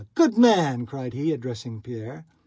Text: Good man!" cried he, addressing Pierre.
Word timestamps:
Good 0.15 0.35
man!" 0.35 0.87
cried 0.87 1.13
he, 1.13 1.31
addressing 1.31 1.81
Pierre. 1.83 2.25